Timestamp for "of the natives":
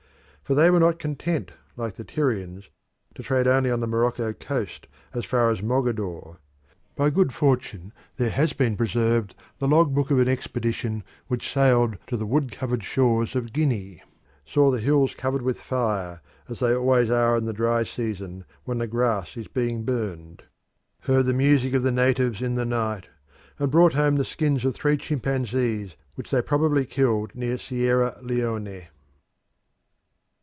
21.73-22.41